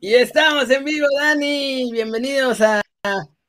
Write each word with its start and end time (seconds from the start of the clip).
Y 0.00 0.14
estamos 0.14 0.70
en 0.70 0.84
vivo, 0.84 1.06
Dani. 1.18 1.90
Bienvenidos 1.90 2.60
a 2.60 2.82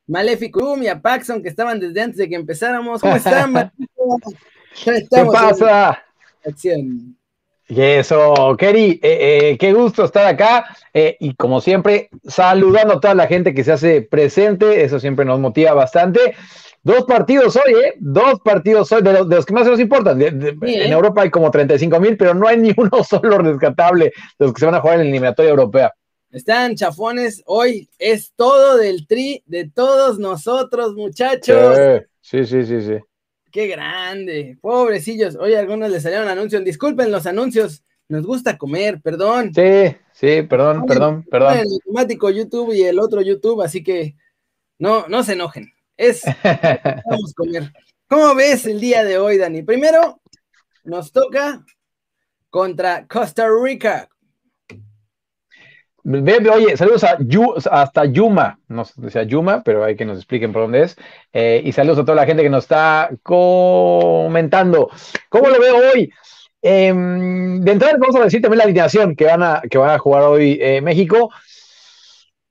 Maleficum 0.08 0.82
y 0.82 0.88
a 0.88 1.02
Paxson, 1.02 1.44
que 1.44 1.50
estaban 1.50 1.80
desde 1.80 2.02
antes 2.02 2.18
de 2.18 2.30
que 2.30 2.36
empezáramos. 2.36 3.02
¿Cómo 3.02 3.16
están, 3.16 3.54
¿Qué 4.84 5.26
pasa? 5.32 6.04
Acción. 6.46 7.18
Y 7.68 7.82
eso, 7.82 8.56
Kerry, 8.58 9.00
eh, 9.02 9.50
eh, 9.52 9.58
qué 9.58 9.74
gusto 9.74 10.06
estar 10.06 10.28
acá 10.28 10.66
eh, 10.94 11.18
y 11.20 11.34
como 11.36 11.62
siempre, 11.62 12.10
saludando 12.24 12.96
a 12.96 13.00
toda 13.00 13.16
la 13.16 13.28
gente 13.28 13.54
que 13.54 13.64
se 13.64 13.72
hace 13.72 14.02
presente, 14.04 14.84
eso 14.84 15.00
siempre 15.00 15.26
nos 15.26 15.40
motiva 15.40 15.74
bastante. 15.74 16.36
Dos 16.86 17.06
partidos 17.06 17.56
hoy, 17.56 17.74
¿eh? 17.74 17.94
Dos 17.98 18.40
partidos 18.42 18.92
hoy, 18.92 19.02
de 19.02 19.12
los, 19.12 19.44
que 19.44 19.54
más 19.54 19.66
nos 19.66 19.80
importan. 19.80 20.22
en 20.22 20.94
Europa 20.94 21.24
hay 21.24 21.32
como 21.32 21.50
35 21.50 22.00
mil, 22.00 22.16
pero 22.16 22.36
no 22.36 22.48
hay 22.48 22.58
ni 22.58 22.76
uno 22.78 23.04
solo 23.10 23.40
rescatable 23.40 24.06
de 24.06 24.46
los 24.46 24.54
que 24.54 24.60
se 24.60 24.66
van 24.68 24.76
a 24.76 24.82
jugar 24.82 25.00
en 25.00 25.06
la 25.06 25.10
eliminatoria 25.10 25.50
europea. 25.50 25.92
Están 26.30 26.76
chafones, 26.76 27.42
hoy 27.48 27.90
es 27.98 28.34
todo 28.36 28.78
del 28.78 29.08
tri 29.08 29.42
de 29.48 29.68
todos 29.68 30.20
nosotros, 30.20 30.94
muchachos. 30.94 31.76
Sí, 32.22 32.46
sí, 32.46 32.64
sí, 32.64 32.82
sí. 32.84 32.98
Qué 33.52 33.66
grande, 33.66 34.60
pobrecillos. 34.62 35.36
Hoy 35.38 35.56
algunos 35.56 35.90
les 35.90 36.04
salieron 36.04 36.28
anuncios, 36.28 36.64
disculpen 36.64 37.12
los 37.12 37.26
anuncios, 37.26 37.84
nos 38.10 38.28
gusta 38.28 38.60
comer, 38.60 39.02
perdón. 39.02 39.52
Sí, 39.56 39.96
sí, 40.14 40.44
perdón, 40.44 40.86
perdón, 40.86 41.26
perdón. 41.32 41.58
El 41.58 41.68
automático 41.72 42.30
YouTube 42.30 42.74
y 42.74 42.84
el 42.84 43.00
otro 43.00 43.22
YouTube, 43.22 43.64
así 43.64 43.84
que 43.84 44.16
no, 44.78 45.08
no 45.08 45.24
se 45.24 45.34
enojen. 45.34 45.75
Es 45.98 46.24
vamos 46.44 47.32
a 47.32 47.36
comer. 47.36 47.72
¿Cómo 48.08 48.36
ves 48.36 48.66
el 48.66 48.80
día 48.80 49.04
de 49.04 49.18
hoy, 49.18 49.38
Dani? 49.38 49.64
Primero, 49.64 50.22
nos 50.84 51.12
toca 51.12 51.64
contra 52.50 53.08
Costa 53.08 53.48
Rica. 53.50 54.08
Oye, 56.06 56.78
saludos 56.78 57.04
a 57.04 57.82
hasta 57.82 58.06
Yuma, 58.06 58.60
no 58.68 58.86
sé 58.86 58.94
si 59.02 59.10
sea 59.10 59.24
Yuma, 59.24 59.64
pero 59.64 59.84
hay 59.84 59.96
que 59.96 60.06
nos 60.06 60.18
expliquen 60.18 60.54
por 60.54 60.62
dónde 60.62 60.84
es. 60.84 60.96
Eh, 61.34 61.64
y 61.66 61.72
saludos 61.72 62.00
a 62.00 62.06
toda 62.06 62.16
la 62.16 62.28
gente 62.28 62.44
que 62.44 62.50
nos 62.50 62.66
está 62.66 63.10
comentando. 63.24 64.92
¿Cómo 65.30 65.50
lo 65.50 65.60
veo 65.60 65.78
hoy? 65.92 66.14
Em, 66.62 67.60
de 67.62 67.72
entrada 67.72 67.98
vamos 68.00 68.16
a 68.16 68.24
decir 68.24 68.42
también 68.42 68.60
la 68.60 68.64
alineación 68.66 69.16
que 69.16 69.26
van 69.26 69.42
a, 69.42 69.62
que 69.68 69.80
van 69.80 69.92
a 69.92 69.98
jugar 69.98 70.24
hoy 70.24 70.60
eh, 70.62 70.80
México. 70.82 71.32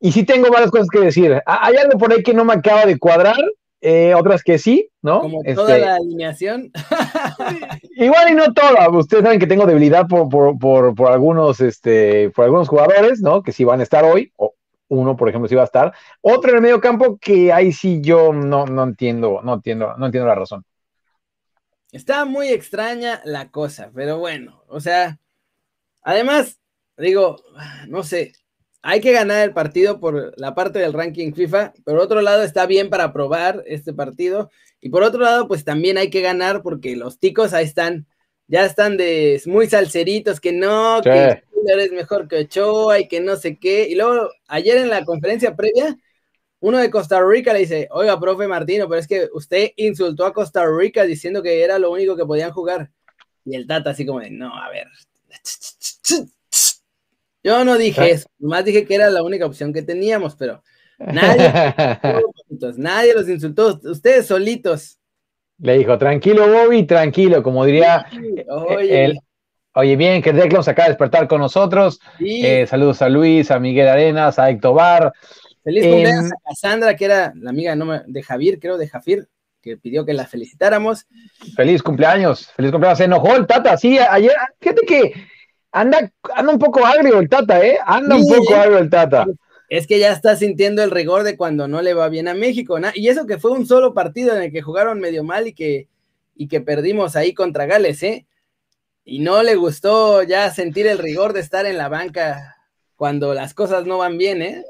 Y 0.05 0.12
sí 0.12 0.22
tengo 0.22 0.50
varias 0.50 0.70
cosas 0.70 0.88
que 0.92 1.00
decir. 1.00 1.41
Hay 1.47 1.77
algo 1.77 1.97
por 1.97 2.12
ahí 2.12 2.22
que 2.22 2.34
no 2.34 2.44
me 2.44 2.52
acaba 2.52 2.84
de 2.84 2.98
cuadrar, 2.98 3.38
eh, 3.80 4.12
otras 4.14 4.42
que 4.42 4.58
sí, 4.58 4.91
¿no? 5.00 5.22
Como 5.22 5.42
toda 5.42 5.77
este, 5.77 5.86
la 5.86 5.94
alineación. 5.94 6.70
igual 7.97 8.30
y 8.30 8.34
no 8.34 8.52
toda. 8.52 8.91
Ustedes 8.91 9.22
saben 9.22 9.41
que 9.41 9.47
tengo 9.47 9.64
debilidad 9.64 10.06
por, 10.06 11.10
algunos, 11.10 11.62
este, 11.62 12.28
por 12.32 12.44
algunos 12.44 12.69
jugadores, 12.69 13.22
¿no? 13.22 13.42
Que 13.42 13.52
sí 13.52 13.64
van 13.64 13.80
a 13.80 13.82
estar 13.82 14.05
hoy, 14.05 14.30
o 14.36 14.52
uno, 14.88 15.16
por 15.16 15.30
ejemplo, 15.30 15.48
sí 15.48 15.55
va 15.55 15.62
a 15.62 15.64
estar. 15.64 15.94
Otro 16.20 16.50
en 16.50 16.56
el 16.56 16.62
medio 16.62 16.82
campo 16.82 17.16
que 17.19 17.50
ahí 17.50 17.72
sí 17.72 18.02
yo 18.02 18.34
no, 18.34 18.66
no 18.66 18.82
entiendo, 18.82 19.41
no 19.42 19.55
entiendo, 19.55 19.94
no 19.97 20.05
entiendo 20.05 20.28
la 20.28 20.34
razón. 20.34 20.66
Está 21.92 22.27
muy 22.27 22.48
extraña 22.48 23.22
la 23.25 23.50
cosa, 23.50 23.91
pero 23.94 24.19
bueno, 24.19 24.64
o 24.69 24.81
sea, 24.81 25.19
además, 26.03 26.60
digo, 26.98 27.38
no 27.88 28.03
sé, 28.03 28.32
hay 28.87 29.00
que 29.00 29.12
ganar 29.12 29.43
el 29.43 29.55
partido 29.55 29.99
por 29.99 30.39
la 30.39 30.55
parte 30.55 30.78
del 30.78 30.93
ranking 30.93 31.33
FIFA. 31.33 31.72
Por 31.84 31.99
otro 31.99 32.21
lado, 32.21 32.43
está 32.43 32.67
bien 32.67 32.91
para 32.91 33.15
probar 33.15 33.65
este 33.67 33.95
partido. 33.95 34.50
Y 34.78 34.91
por 34.91 35.03
otro 35.03 35.22
lado, 35.22 35.49
pues 35.49 35.65
también 35.65 35.97
hay 35.97 36.11
que 36.11 36.21
ganar 36.21 36.62
porque 36.62 36.94
los 36.94 37.19
ticos 37.19 37.55
ahí 37.55 37.65
están, 37.65 38.06
ya 38.47 38.67
están 38.67 38.99
de 38.99 39.41
muy 39.47 39.69
salseritos, 39.69 40.39
que 40.39 40.53
no, 40.53 41.00
que 41.03 41.43
es 41.67 41.93
mejor 41.93 42.28
que 42.28 42.41
Ochoa 42.41 43.00
y 43.00 43.09
que 43.09 43.21
no 43.21 43.37
sé 43.37 43.59
qué. 43.59 43.89
Y 43.89 43.94
luego, 43.94 44.28
ayer 44.49 44.77
en 44.77 44.91
la 44.91 45.03
conferencia 45.06 45.56
previa, 45.56 45.97
uno 46.61 46.77
de 46.77 46.91
Costa 46.91 47.23
Rica 47.25 47.55
le 47.55 47.61
dice, 47.61 47.89
oiga, 47.91 48.21
profe 48.21 48.47
Martino, 48.47 48.87
pero 48.87 49.00
es 49.00 49.09
que 49.09 49.31
usted 49.33 49.71
insultó 49.77 50.27
a 50.27 50.34
Costa 50.34 50.62
Rica 50.67 51.05
diciendo 51.05 51.43
que 51.43 51.62
era 51.62 51.78
lo 51.78 51.91
único 51.91 52.17
que 52.17 52.27
podían 52.27 52.53
jugar. 52.53 52.91
Y 53.47 53.56
el 53.56 53.67
Tata 53.67 53.91
así 53.91 54.05
como 54.05 54.21
de, 54.21 54.31
no, 54.31 54.55
a 54.55 54.69
ver, 54.69 54.89
yo 57.44 57.62
no 57.62 57.77
dije 57.77 58.10
eso, 58.10 58.27
nomás 58.38 58.65
dije 58.65 58.87
que 58.87 58.94
era 58.94 59.10
la 59.10 59.22
única 59.22 59.44
opción 59.44 59.72
que 59.72 59.82
teníamos, 59.82 60.34
pero 60.34 60.62
nadie, 60.99 61.53
nadie 62.78 63.15
los 63.15 63.28
insultó, 63.28 63.78
ustedes 63.84 64.27
solitos. 64.27 64.99
Le 65.59 65.78
dijo, 65.78 65.99
tranquilo, 65.99 66.49
Bobby, 66.50 66.84
tranquilo, 66.84 67.43
como 67.43 67.66
diría 67.66 68.06
oye. 68.49 69.15
oye, 69.75 69.97
bien, 69.97 70.22
que 70.22 70.32
Declan 70.32 70.65
se 70.65 70.71
acaba 70.71 70.87
de 70.87 70.93
despertar 70.93 71.28
con 71.28 71.41
nosotros. 71.41 72.00
Eh, 72.19 72.66
saludos 72.66 73.03
a 73.03 73.10
Luis, 73.10 73.50
a 73.50 73.61
Miguel 73.61 73.88
Arenas, 73.88 74.38
a 74.38 74.49
Héctor 74.49 74.75
Bar. 74.75 75.12
Feliz 75.62 75.87
cumpleaños 75.87 76.32
a 76.32 76.49
Cassandra, 76.49 76.97
que 76.97 77.05
era 77.05 77.32
la 77.37 77.50
amiga 77.50 77.76
de 78.06 78.22
Javier, 78.22 78.59
creo, 78.59 78.78
de 78.78 78.88
Jafir, 78.88 79.28
que 79.62 79.76
pidió 79.76 80.05
que 80.05 80.12
la 80.12 80.26
felicitáramos. 80.26 81.06
Feliz 81.55 81.82
cumpleaños, 81.82 82.50
feliz 82.53 82.71
cumpleaños. 82.71 82.99
Se 82.99 83.05
enojó 83.05 83.37
el 83.37 83.47
Tata, 83.47 83.76
sí, 83.76 83.99
ayer, 83.99 84.32
fíjate 84.61 84.87
que 84.87 85.12
Anda, 85.75 86.12
anda 86.37 86.53
un 86.53 86.59
poco 86.61 86.87
agrio 86.87 87.19
el 87.19 87.29
Tata, 87.29 87.61
¿eh? 87.67 87.79
Anda 87.85 88.15
un 88.15 88.29
poco 88.29 88.55
agrio 88.55 88.79
el 88.79 88.89
Tata. 88.89 89.27
Es 89.69 89.89
que 89.89 89.99
ya 89.99 90.12
está 90.12 90.37
sintiendo 90.37 90.85
el 90.85 90.93
rigor 90.93 91.25
de 91.25 91.37
cuando 91.37 91.67
no 91.67 91.83
le 91.83 91.95
va 91.95 92.09
bien 92.09 92.29
a 92.29 92.35
México. 92.35 92.79
Y 92.95 93.09
eso 93.09 93.27
que 93.27 93.39
fue 93.39 93.51
un 93.51 93.67
solo 93.67 93.93
partido 93.93 94.37
en 94.37 94.43
el 94.43 94.53
que 94.53 94.62
jugaron 94.62 95.01
medio 95.01 95.25
mal 95.25 95.49
y 95.49 95.53
que, 95.53 95.89
y 96.37 96.47
que 96.47 96.61
perdimos 96.61 97.17
ahí 97.17 97.35
contra 97.35 97.67
Gales, 97.67 98.05
¿eh? 98.05 98.25
Y 99.05 99.19
no 99.19 99.43
le 99.43 99.57
gustó 99.57 100.23
ya 100.23 100.49
sentir 100.53 100.87
el 100.87 100.99
rigor 100.99 101.33
de 101.33 101.41
estar 101.41 101.67
en 101.67 101.77
la 101.77 101.89
banca 101.89 102.56
cuando 102.95 103.35
las 103.35 103.53
cosas 103.53 103.85
no 103.85 103.99
van 103.99 104.17
bien, 104.17 104.43
¿eh? 104.43 104.65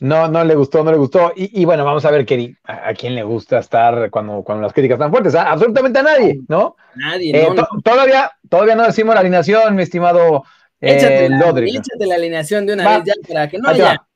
No, 0.00 0.28
no 0.28 0.44
le 0.44 0.54
gustó, 0.54 0.84
no 0.84 0.90
le 0.90 0.98
gustó. 0.98 1.32
Y, 1.34 1.64
bueno, 1.64 1.84
vamos 1.84 2.04
a 2.04 2.10
ver 2.10 2.26
qué 2.26 2.54
a, 2.64 2.92
quién 2.92 3.14
le 3.14 3.22
gusta 3.22 3.58
estar 3.58 4.10
cuando, 4.10 4.42
cuando 4.42 4.62
las 4.62 4.72
críticas 4.72 4.96
están 4.96 5.10
fuertes. 5.10 5.34
absolutamente 5.34 5.98
a 5.98 6.02
nadie, 6.02 6.40
¿no? 6.48 6.76
Nadie, 6.94 7.30
eh, 7.34 7.48
no, 7.54 7.66
Todavía, 7.82 8.30
todavía 8.48 8.74
no 8.74 8.84
decimos 8.84 9.14
la 9.14 9.22
alineación, 9.22 9.74
mi 9.74 9.82
estimado 9.82 10.44
eh, 10.80 10.96
échate, 10.96 11.28
la, 11.30 11.48
échate 11.66 12.06
la 12.06 12.14
alineación 12.16 12.66
de 12.66 12.74
una 12.74 12.98
vez 12.98 13.04
ya 13.06 13.14
para 13.26 13.48
que 13.48 13.58
no 13.58 13.68
haya. 13.70 14.06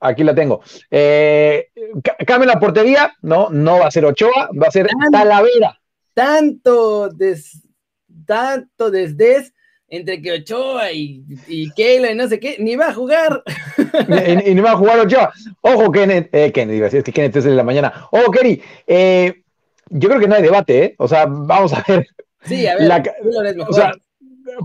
Aquí 0.00 0.24
la 0.24 0.34
tengo. 0.34 0.62
Eh, 0.90 1.68
cambia 2.26 2.54
la 2.54 2.58
portería, 2.58 3.12
no, 3.20 3.50
no 3.50 3.78
va 3.78 3.86
a 3.86 3.90
ser 3.90 4.04
Ochoa, 4.06 4.50
va 4.60 4.68
a 4.68 4.70
ser 4.70 4.88
Talavera. 5.12 5.78
Tanto 6.14 7.08
des, 7.08 7.62
tanto 8.26 8.90
desdés 8.90 9.52
entre 9.92 10.22
que 10.22 10.32
Ochoa 10.32 10.90
y, 10.90 11.22
y 11.46 11.70
Keila 11.72 12.10
y 12.10 12.14
no 12.14 12.26
sé 12.26 12.40
qué, 12.40 12.56
ni 12.58 12.76
va 12.76 12.86
a 12.86 12.94
jugar. 12.94 13.42
y, 14.46 14.54
ni 14.54 14.60
va 14.62 14.72
a 14.72 14.76
jugar 14.76 14.98
Ochoa. 15.00 15.30
Ojo, 15.60 15.92
Kenneth, 15.92 16.30
eh, 16.32 16.50
Kenneth, 16.50 16.80
decir, 16.80 16.98
es 17.00 17.04
que 17.04 17.12
Kenneth 17.12 17.36
es 17.36 17.44
de 17.44 17.50
la 17.50 17.62
mañana. 17.62 18.08
Ojo, 18.10 18.30
Kerry, 18.30 18.62
eh, 18.86 19.42
yo 19.90 20.08
creo 20.08 20.18
que 20.18 20.26
no 20.26 20.34
hay 20.34 20.42
debate, 20.42 20.82
¿eh? 20.82 20.94
O 20.96 21.06
sea, 21.06 21.26
vamos 21.26 21.74
a 21.74 21.84
ver. 21.86 22.06
Sí, 22.42 22.66
a 22.66 22.76
ver, 22.76 22.90
o 23.68 23.72
sea, 23.74 23.92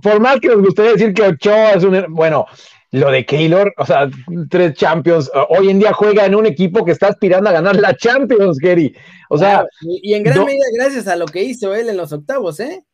por 0.01 0.21
más 0.21 0.39
que 0.39 0.47
nos 0.47 0.61
gustaría 0.61 0.93
decir 0.93 1.13
que 1.13 1.23
Ochoa 1.23 1.73
es 1.73 1.83
un. 1.83 2.05
Bueno, 2.07 2.45
lo 2.91 3.11
de 3.11 3.25
Keylor, 3.25 3.73
o 3.75 3.85
sea, 3.85 4.09
tres 4.49 4.75
Champions, 4.75 5.29
hoy 5.49 5.69
en 5.69 5.79
día 5.79 5.91
juega 5.91 6.25
en 6.25 6.35
un 6.35 6.45
equipo 6.45 6.85
que 6.85 6.94
está 6.94 7.07
aspirando 7.07 7.50
a 7.50 7.53
ganar 7.53 7.75
la 7.75 7.97
Champions, 7.97 8.59
Kerry. 8.59 8.95
O 9.27 9.38
sea. 9.38 9.65
y, 9.81 10.13
en 10.13 10.24
gran 10.24 10.45
medida 10.45 10.63
gracias 10.74 11.06
a 11.09 11.18
lo 11.18 11.25
que 11.25 11.44
hizo 11.44 11.75
él 11.75 11.89
en 11.89 11.97
los 11.97 12.13
octavos, 12.13 12.62
¿eh? 12.62 12.85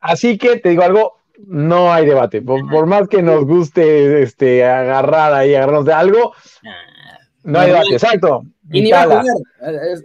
Así 0.00 0.38
que 0.38 0.58
te 0.58 0.70
digo 0.70 0.82
algo, 0.82 1.21
no 1.38 1.92
hay 1.92 2.06
debate. 2.06 2.42
Por, 2.42 2.86
más 2.86 3.08
que 3.08 3.22
nos 3.22 3.44
guste 3.44 4.22
este, 4.22 4.64
agarrar 4.64 5.34
ahí, 5.34 5.54
agarrarnos 5.54 5.86
de 5.86 5.92
algo, 5.92 6.34
no 7.44 7.58
hay 7.58 7.68
debate, 7.68 7.92
exacto. 7.92 8.44
Y 8.70 8.82
ni 8.82 8.92
va 8.92 9.02
a 9.02 9.04
jugar. 9.04 9.24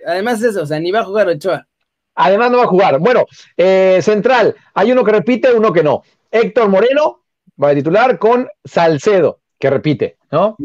Además 0.05 0.41
eso, 0.41 0.63
o 0.63 0.65
sea, 0.65 0.79
ni 0.79 0.91
va 0.91 1.01
a 1.01 1.05
jugar 1.05 1.27
Ochoa. 1.27 1.67
Además 2.15 2.51
no 2.51 2.57
va 2.57 2.63
a 2.63 2.67
jugar. 2.67 2.99
Bueno, 2.99 3.25
eh, 3.55 3.99
central, 4.01 4.55
hay 4.73 4.91
uno 4.91 5.03
que 5.03 5.11
repite, 5.11 5.53
uno 5.53 5.71
que 5.71 5.83
no. 5.83 6.01
Héctor 6.31 6.67
Moreno 6.67 7.23
va 7.61 7.69
a 7.69 7.75
titular 7.75 8.17
con 8.17 8.47
Salcedo, 8.63 9.39
que 9.59 9.69
repite, 9.69 10.17
¿no? 10.31 10.57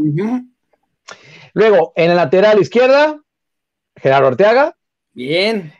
Luego, 1.54 1.92
en 1.94 2.10
el 2.10 2.16
lateral 2.16 2.58
izquierda, 2.58 3.20
Gerardo 3.96 4.28
Arteaga. 4.28 4.74
Bien. 5.12 5.72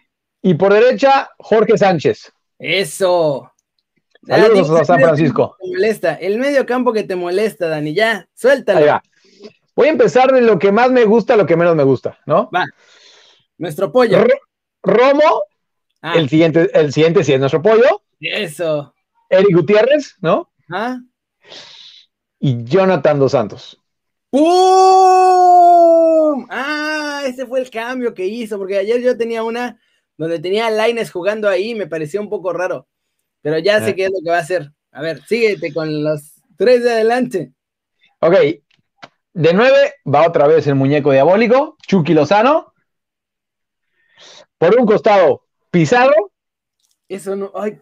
Y 0.43 0.55
por 0.55 0.75
derecha, 0.75 1.31
Jorge 1.39 1.79
Sánchez. 1.79 2.33
Eso. 2.59 3.52
Saludos 4.27 4.71
a 4.71 4.85
San 4.85 5.01
Francisco. 5.01 5.57
molesta. 5.61 6.15
El 6.15 6.39
medio 6.39 6.65
campo 6.65 6.93
que 6.93 7.03
te 7.03 7.17
molesta, 7.17 7.69
Dani, 7.69 7.95
ya, 7.95 8.29
suéltalo. 8.35 9.01
Voy 9.75 9.89
a 9.89 9.91
empezar 9.91 10.33
de 10.33 10.43
lo 10.43 10.59
que 10.59 10.71
más 10.71 10.93
me 10.93 11.05
gusta 11.05 11.35
a 11.35 11.37
lo 11.37 11.47
que 11.47 11.57
menos 11.57 11.75
me 11.75 11.83
gusta, 11.83 12.19
¿no? 12.27 12.51
Va. 12.55 12.67
Nuestro 13.59 13.91
pollo. 13.91 14.25
Romo, 14.83 15.43
ah. 16.03 16.15
el, 16.17 16.29
siguiente, 16.29 16.71
el 16.75 16.93
siguiente 16.93 17.25
sí 17.25 17.33
es 17.33 17.41
nuestro 17.41 17.63
pollo. 17.63 18.03
Eso. 18.21 18.95
Eric 19.31 19.57
Gutiérrez, 19.57 20.17
¿no? 20.21 20.53
Ah. 20.71 20.99
Y 22.39 22.65
Jonathan 22.65 23.19
Dos 23.19 23.33
Santos. 23.33 23.81
¡Pum! 24.31 24.47
Ah, 26.51 27.23
ese 27.27 27.47
fue 27.47 27.61
el 27.61 27.71
cambio 27.71 28.15
que 28.15 28.27
hizo, 28.27 28.59
porque 28.59 28.79
ayer 28.79 29.01
yo 29.01 29.17
tenía 29.17 29.43
una 29.43 29.81
donde 30.17 30.39
tenía 30.39 30.67
a 30.67 30.71
Laines 30.71 31.11
jugando 31.11 31.49
ahí 31.49 31.75
me 31.75 31.87
pareció 31.87 32.21
un 32.21 32.29
poco 32.29 32.53
raro. 32.53 32.87
Pero 33.43 33.59
ya 33.59 33.81
sé 33.81 33.91
ah. 33.91 33.95
qué 33.95 34.05
es 34.07 34.11
lo 34.11 34.23
que 34.25 34.31
va 34.31 34.39
a 34.39 34.41
hacer. 34.41 34.71
A 34.93 35.03
ver, 35.03 35.23
síguete 35.27 35.73
con 35.73 36.03
los 36.03 36.35
tres 36.57 36.85
de 36.85 36.93
adelante. 36.93 37.53
Ok, 38.21 38.35
de 39.35 39.55
9 39.55 39.95
va 40.13 40.29
otra 40.29 40.47
vez 40.47 40.67
el 40.67 40.75
muñeco 40.75 41.11
diabólico, 41.11 41.77
Chucky 41.87 42.15
Lozano. 42.15 42.73
Por 44.59 44.79
un 44.79 44.87
costado, 44.87 45.45
Pizarro. 45.71 46.33
Eso 47.09 47.35
no. 47.35 47.51
Ay. 47.55 47.81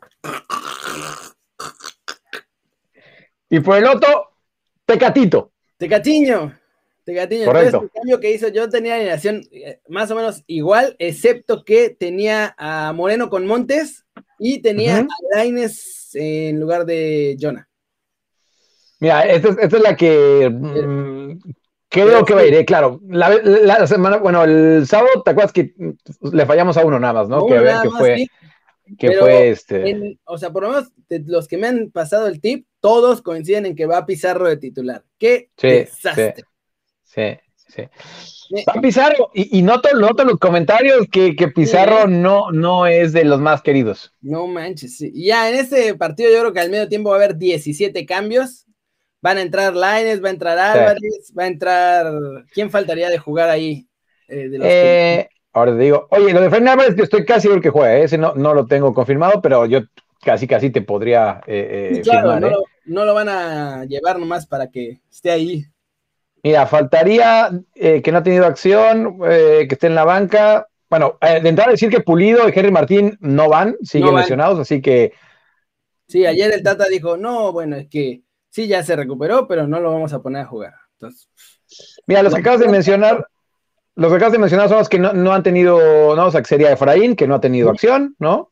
Y 3.48 3.60
por 3.60 3.76
el 3.76 3.86
otro, 3.86 4.30
Tecatito. 4.86 5.52
Tecatiño. 5.76 6.56
Tecatiño. 7.04 7.46
Correcto. 7.46 7.66
Entonces, 7.66 7.90
el 7.92 8.00
cambio 8.00 8.20
que 8.20 8.32
hizo, 8.32 8.48
yo 8.48 8.68
tenía 8.68 8.94
alineación 8.94 9.42
eh, 9.50 9.80
más 9.88 10.10
o 10.10 10.14
menos 10.14 10.44
igual, 10.46 10.94
excepto 11.00 11.64
que 11.64 11.90
tenía 11.90 12.54
a 12.56 12.92
Moreno 12.92 13.28
con 13.28 13.46
Montes 13.46 14.06
y 14.42 14.60
tenía 14.62 15.00
Ujú. 15.02 15.08
a 15.34 15.36
Laines 15.36 16.08
en 16.14 16.58
lugar 16.58 16.86
de 16.86 17.36
Jonah. 17.38 17.68
Mira, 18.98 19.22
esta 19.22 19.48
es, 19.50 19.58
esta 19.60 19.76
es 19.76 19.82
la 19.82 19.94
que 19.96 20.50
mm, 20.50 21.38
creo 21.88 22.24
que 22.24 22.34
va 22.34 22.40
a 22.40 22.46
ir, 22.46 22.54
eh, 22.54 22.64
claro. 22.64 23.00
La, 23.06 23.28
la- 23.42 23.86
semana, 23.86 24.16
bueno, 24.16 24.42
el 24.44 24.86
sábado, 24.86 25.22
¿te 25.22 25.30
acuerdas 25.30 25.52
que 25.52 25.74
le 26.32 26.46
fallamos 26.46 26.76
a 26.78 26.84
uno 26.84 26.98
nada 26.98 27.12
más, 27.14 27.28
¿no? 27.28 27.44
Uno 27.44 27.54
que 27.54 27.60
nada 27.64 27.82
que 27.82 27.88
más, 27.88 27.98
fue, 27.98 28.16
sí, 28.16 28.26
que 28.98 29.08
pero 29.08 29.20
fue 29.20 29.50
este. 29.50 29.90
en- 29.90 30.18
o 30.24 30.38
sea, 30.38 30.50
por 30.50 30.62
lo 30.64 30.70
menos 30.70 30.90
de 31.08 31.22
los 31.26 31.46
que 31.46 31.58
me 31.58 31.66
han 31.68 31.90
pasado 31.90 32.26
el 32.26 32.40
tip, 32.40 32.66
todos 32.80 33.22
coinciden 33.22 33.66
en 33.66 33.76
que 33.76 33.86
va 33.86 34.06
Pizarro 34.06 34.48
de 34.48 34.56
titular. 34.56 35.04
¡Qué 35.18 35.50
Sí, 35.56 35.68
desastre! 35.68 36.34
Sí, 37.04 37.20
sí. 37.22 37.38
Me- 38.50 38.64
Va 38.68 38.80
Pizarro, 38.80 39.30
y, 39.32 39.58
y 39.58 39.62
noto, 39.62 39.88
los 39.94 40.38
comentarios 40.38 41.06
que, 41.10 41.36
que 41.36 41.48
Pizarro 41.48 42.06
no, 42.08 42.50
no 42.50 42.86
es 42.86 43.12
de 43.12 43.24
los 43.24 43.40
más 43.40 43.62
queridos. 43.62 44.12
No 44.20 44.46
manches, 44.48 44.96
sí. 44.96 45.12
Ya 45.14 45.48
en 45.48 45.54
este 45.56 45.94
partido 45.94 46.30
yo 46.30 46.40
creo 46.40 46.52
que 46.52 46.60
al 46.60 46.70
medio 46.70 46.88
tiempo 46.88 47.10
va 47.10 47.16
a 47.16 47.18
haber 47.18 47.36
17 47.36 48.04
cambios. 48.06 48.66
Van 49.22 49.36
a 49.36 49.42
entrar 49.42 49.74
Laines, 49.76 50.22
va 50.24 50.28
a 50.28 50.32
entrar 50.32 50.58
Álvarez, 50.58 51.32
va 51.38 51.44
a 51.44 51.46
entrar. 51.46 52.12
¿Quién 52.52 52.70
faltaría 52.70 53.08
de 53.10 53.18
jugar 53.18 53.50
ahí? 53.50 53.86
Eh, 54.28 54.48
de 54.48 54.58
los 54.58 54.66
que- 54.66 55.14
Eh, 55.20 55.28
ahora 55.52 55.72
te 55.76 55.82
digo, 55.82 56.08
oye, 56.10 56.32
lo 56.32 56.40
de 56.40 56.50
Fred 56.50 56.66
Álvarez, 56.66 56.96
yo 56.96 57.04
estoy 57.04 57.24
casi 57.24 57.42
seguro 57.42 57.60
que 57.60 57.70
juega, 57.70 57.98
¿eh? 57.98 58.04
ese 58.04 58.16
no, 58.18 58.34
no 58.34 58.54
lo 58.54 58.66
tengo 58.66 58.94
confirmado, 58.94 59.40
pero 59.42 59.66
yo 59.66 59.80
casi 60.22 60.46
casi 60.46 60.70
te 60.70 60.82
podría 60.82 61.40
Sí, 61.46 62.00
claro, 62.02 62.32
firmar, 62.32 62.40
no, 62.40 62.50
lo, 62.50 62.64
no 62.86 63.04
lo 63.04 63.14
van 63.14 63.28
a 63.28 63.84
llevar 63.84 64.18
nomás 64.18 64.46
para 64.46 64.70
que 64.70 65.00
esté 65.10 65.30
ahí. 65.30 65.64
Mira, 66.42 66.66
faltaría 66.66 67.50
eh, 67.74 68.00
que 68.02 68.12
no 68.12 68.18
ha 68.18 68.22
tenido 68.22 68.46
acción, 68.46 69.18
eh, 69.26 69.66
que 69.68 69.74
esté 69.74 69.86
en 69.88 69.94
la 69.94 70.04
banca. 70.04 70.66
Bueno, 70.88 71.18
eh, 71.20 71.40
de 71.40 71.48
entrada 71.48 71.70
decir 71.70 71.90
que 71.90 72.00
Pulido 72.00 72.48
y 72.48 72.52
Henry 72.54 72.70
Martín 72.70 73.16
no 73.20 73.48
van, 73.48 73.76
siguen 73.82 74.06
No 74.06 74.12
van. 74.12 74.22
lesionados, 74.22 74.58
así 74.58 74.80
que 74.80 75.12
Sí, 76.10 76.26
ayer 76.26 76.52
el 76.52 76.64
Tata 76.64 76.86
dijo, 76.88 77.16
no, 77.16 77.52
bueno, 77.52 77.76
es 77.76 77.86
que 77.88 78.22
sí, 78.48 78.66
ya 78.66 78.82
se 78.82 78.96
recuperó, 78.96 79.46
pero 79.46 79.68
no 79.68 79.78
lo 79.78 79.92
vamos 79.92 80.12
a 80.12 80.20
poner 80.20 80.42
a 80.42 80.46
jugar. 80.46 80.74
Entonces, 80.94 81.28
Mira, 82.08 82.24
los 82.24 82.34
que 82.34 82.40
acabas 82.40 82.58
de 82.58 82.68
mencionar, 82.68 83.28
los 83.94 84.10
que 84.10 84.16
acabas 84.16 84.32
de 84.32 84.38
mencionar 84.40 84.68
son 84.68 84.78
los 84.78 84.88
que 84.88 84.98
no, 84.98 85.12
no 85.12 85.32
han 85.32 85.44
tenido, 85.44 86.16
no, 86.16 86.26
o 86.26 86.30
sea, 86.32 86.40
que 86.40 86.48
sería 86.48 86.72
Efraín, 86.72 87.14
que 87.14 87.28
no 87.28 87.36
ha 87.36 87.40
tenido 87.40 87.70
acción, 87.70 88.16
¿no? 88.18 88.50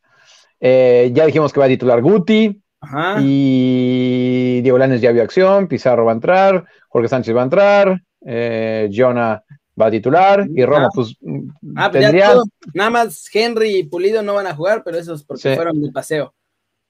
Eh, 0.61 1.11
ya 1.13 1.27
dijimos 1.27 1.53
que 1.53 1.59
va 1.59 1.67
a 1.67 1.69
titular 1.69 2.01
Guti, 2.01 2.63
ajá. 2.81 3.17
y 3.21 4.61
Diego 4.63 4.79
Lanes 4.79 5.01
ya 5.01 5.13
vio 5.13 5.23
acción, 5.23 5.69
Pizarro 5.69 6.05
va 6.05 6.13
a 6.13 6.15
entrar, 6.15 6.65
Jorge 6.89 7.09
Sánchez 7.09 7.35
va 7.37 7.41
a 7.41 7.45
entrar, 7.45 8.03
eh, 8.25 8.89
Jonah 8.95 9.43
va 9.81 9.87
a 9.87 9.91
titular, 9.91 10.47
y 10.55 10.65
Roma, 10.65 10.87
Ah. 10.87 10.91
pues, 10.95 11.17
Ah, 11.77 11.91
pues 11.91 12.03
ya 12.03 12.09
tendría, 12.11 12.33
todo, 12.33 12.45
nada 12.75 12.91
más 12.91 13.29
Henry 13.33 13.77
y 13.79 13.83
Pulido 13.85 14.23
no 14.23 14.35
van 14.35 14.47
a 14.49 14.55
jugar, 14.55 14.83
pero 14.85 14.99
eso 14.99 15.15
es 15.15 15.23
porque 15.23 15.51
Sí. 15.51 15.55
fueron 15.55 15.81
de 15.81 15.91
paseo. 15.93 16.35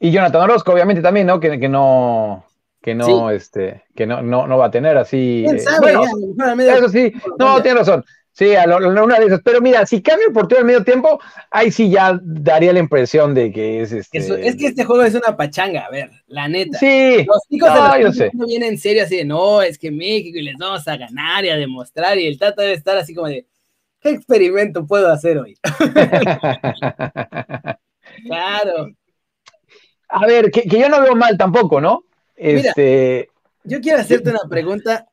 y 0.01 0.11
Jonathan 0.13 0.43
Orozco, 0.43 0.73
obviamente 0.73 1.03
también, 1.03 1.27
¿no? 1.27 1.41
Que, 1.41 1.59
que 1.59 1.69
no, 1.69 2.45
que 2.81 2.95
no, 2.95 3.05
Sí. 3.31 3.35
este, 3.35 3.83
que 3.97 4.07
no, 4.07 4.23
no, 4.23 4.47
no 4.47 4.57
va 4.57 4.67
a 4.67 4.71
tener 4.71 4.97
así. 4.97 5.45
¿Quién 5.45 5.59
eh, 5.59 5.63
bueno, 5.81 6.05
Ya, 6.65 6.77
Eso 6.77 6.89
sí, 6.89 7.13
no, 7.39 7.61
tiene 7.61 7.79
razón. 7.81 8.05
Sí, 8.39 8.55
a 8.55 8.67
lo- 8.67 8.79
lo- 8.79 9.03
una 9.05 9.19
de 9.19 9.27
esas. 9.27 9.41
Pero 9.43 9.61
mira, 9.61 9.85
si 9.85 10.01
cambia 10.01 10.29
el 10.29 10.33
portero 10.33 10.61
al 10.61 10.65
medio 10.67 10.85
tiempo, 10.85 11.19
ahí 11.51 11.73
sí 11.73 11.91
ya 11.91 12.17
daría 12.23 12.73
la 12.73 12.79
impresión 12.79 13.35
de 13.35 13.51
que 13.51 13.83
es 13.83 13.91
este. 13.91 14.17
Eso- 14.19 14.37
es 14.37 14.55
que 14.55 14.69
este 14.69 14.85
juego 14.85 15.03
es 15.03 15.15
una 15.17 15.37
pachanga, 15.37 15.87
a 15.87 15.91
ver, 15.91 16.09
la 16.29 16.47
neta. 16.47 16.79
Sí, 16.79 17.25
Los 17.27 17.43
chicos 17.51 17.69
no, 17.75 17.95
de 17.95 18.01
yo 18.03 18.13
sé. 18.13 18.31
no 18.35 18.47
vienen 18.47 18.75
en 18.75 18.79
serio 18.79 19.03
así 19.03 19.17
de 19.17 19.25
no, 19.25 19.61
es 19.61 19.77
que 19.77 19.91
México 19.91 20.39
y 20.39 20.43
les 20.43 20.55
vamos 20.57 20.87
a 20.87 20.97
ganar 20.97 21.45
y 21.45 21.49
a 21.51 21.57
demostrar. 21.57 22.17
Y 22.19 22.29
el 22.29 22.39
Tata 22.39 22.63
debe 22.63 22.75
estar 22.75 22.97
así 22.97 23.13
como 23.13 23.27
de 23.27 23.45
¿qué 24.01 24.11
experimento 24.11 24.87
puedo 24.87 25.11
hacer 25.11 25.39
hoy? 25.39 25.57
Claro. 28.25 28.91
a 30.09 30.27
ver, 30.27 30.51
que, 30.51 30.63
que 30.63 30.79
yo 30.79 30.89
no 30.89 31.01
veo 31.03 31.15
mal 31.15 31.37
tampoco, 31.37 31.81
¿no? 31.81 32.05
Mira. 32.37 32.71
Este, 32.71 33.29
Yo 33.65 33.81
quiero 33.81 33.99
hacerte 34.01 34.31
una 34.31 34.49
pregunta 34.49 35.07